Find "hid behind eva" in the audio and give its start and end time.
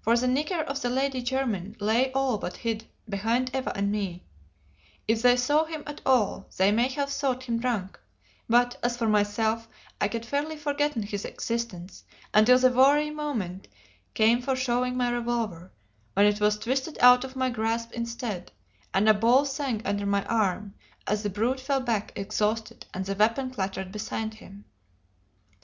2.56-3.70